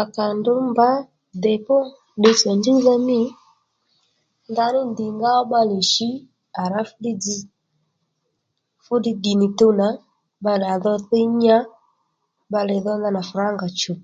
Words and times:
À 0.00 0.02
kà 0.14 0.24
ndrǔ 0.38 0.52
mbǎ 0.70 0.88
dèpó 1.42 1.76
ddiy 2.16 2.36
tsò 2.38 2.50
njúwdha 2.58 2.94
mî 3.06 3.20
ndaní 4.50 4.80
ndìngaó 4.90 5.40
bbalè 5.46 5.78
shǐ 5.92 6.08
à 6.60 6.62
rǎ 6.72 6.80
fú 6.88 6.96
ddiy 6.98 7.16
dzz 7.20 7.40
fú 8.84 8.94
ddiy 8.98 9.16
ddì 9.16 9.32
nì 9.40 9.46
tuw 9.58 9.72
nà 9.80 9.88
bbalè 10.40 10.66
dho 10.70 10.74
à 10.74 10.82
dho 10.84 10.94
dhǐ 11.08 11.20
nya 11.42 11.58
bbalè 12.48 12.76
dho 12.84 12.92
ndanà 12.98 13.22
frangà 13.30 13.66
chùw 13.80 13.98